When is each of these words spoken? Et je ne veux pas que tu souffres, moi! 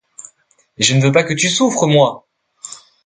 Et 0.79 0.83
je 0.83 0.95
ne 0.95 1.01
veux 1.03 1.11
pas 1.11 1.23
que 1.23 1.35
tu 1.35 1.47
souffres, 1.47 1.85
moi! 1.85 2.25